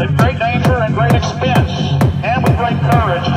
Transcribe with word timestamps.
at 0.00 0.16
great 0.16 0.38
danger 0.38 0.78
and 0.78 0.94
great 0.94 1.12
expense 1.12 1.70
and 2.24 2.42
with 2.42 2.56
great 2.56 2.78
courage 2.90 3.33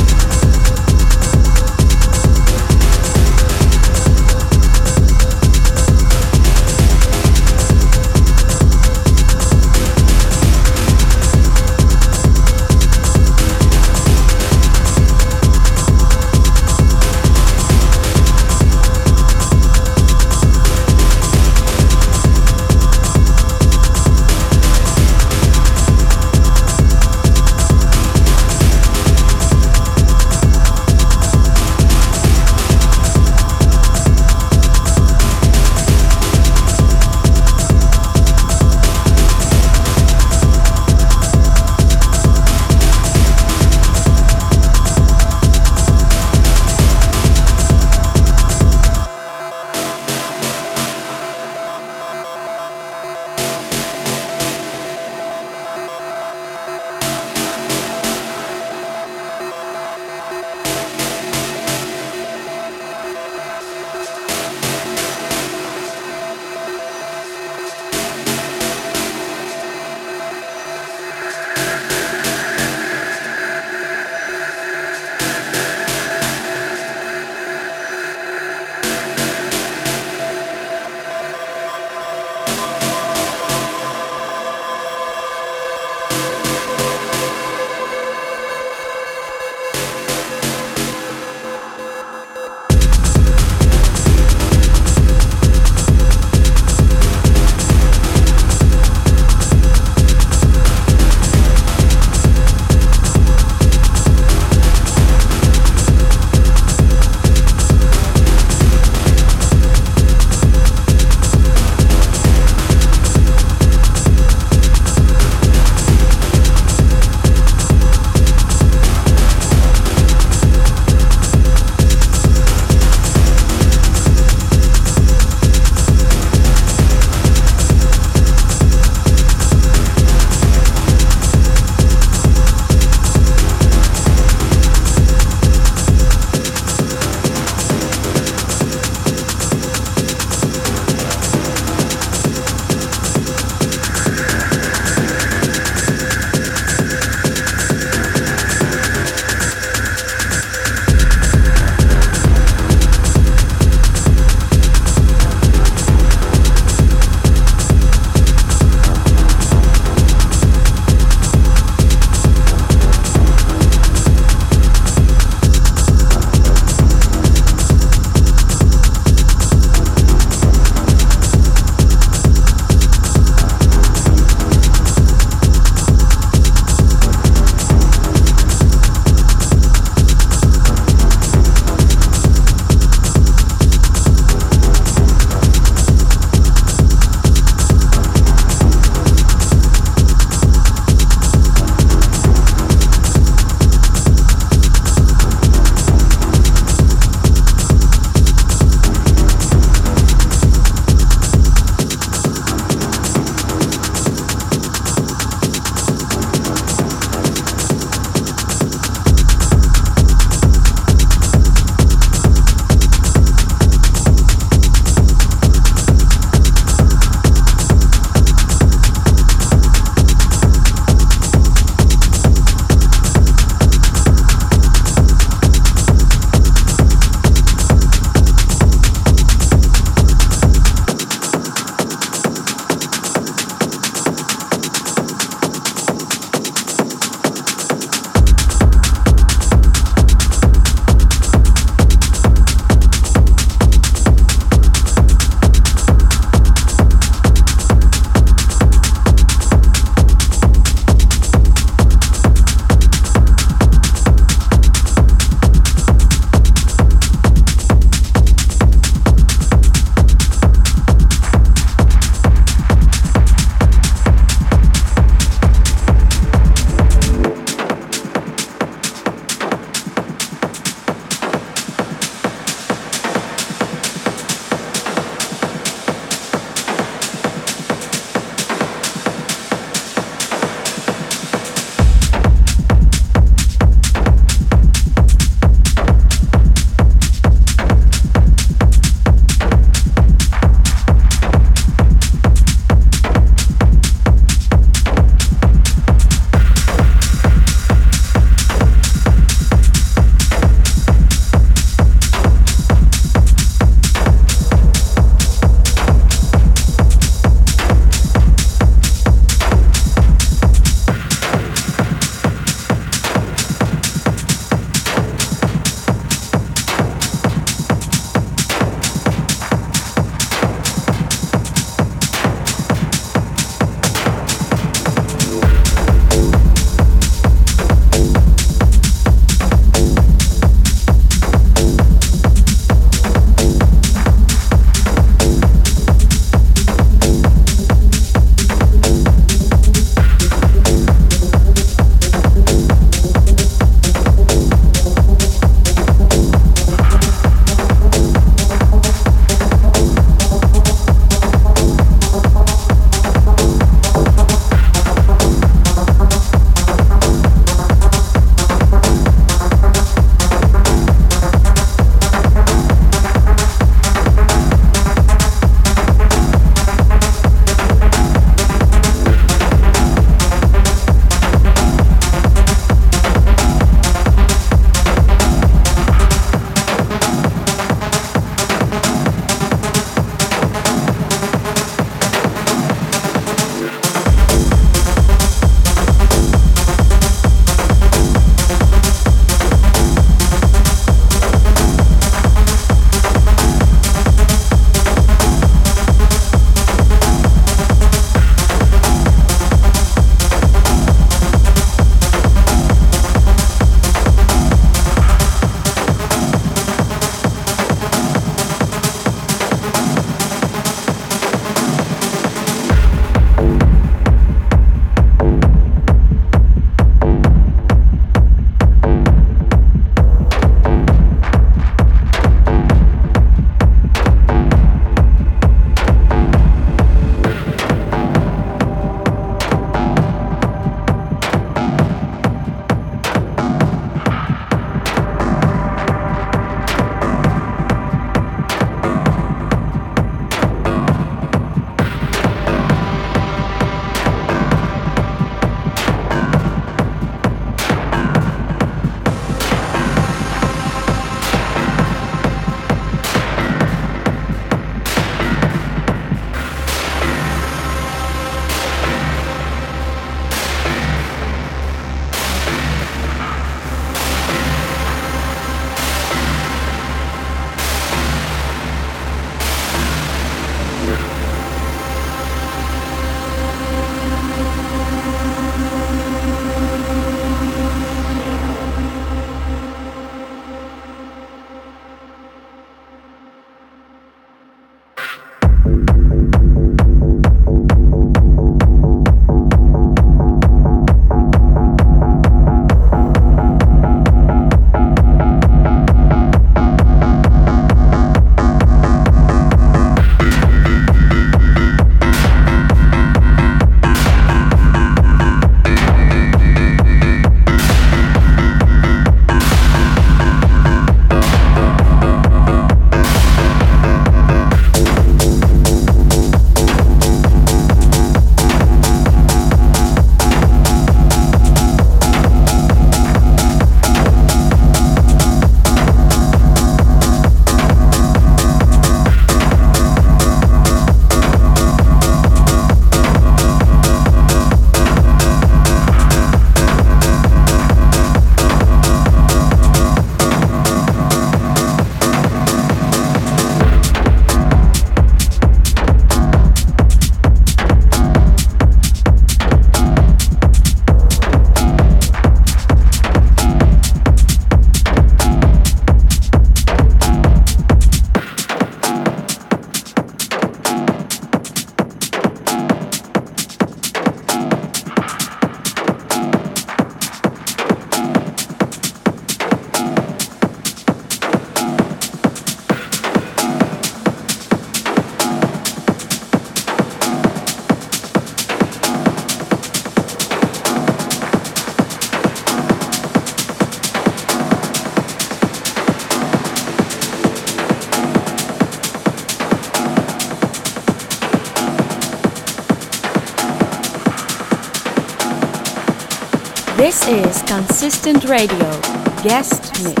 Consistent 597.91 598.23
Radio, 598.29 598.81
guest 599.21 599.83
mix. 599.83 600.00